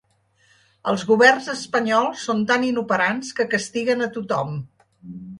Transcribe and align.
Els 0.91 1.01
governs 1.09 1.49
espanyols 1.51 2.23
són 2.29 2.41
tan 2.51 2.65
inoperants 2.69 3.29
que 3.41 3.45
castiguen 3.51 4.01
a 4.07 4.09
tothom. 4.17 4.57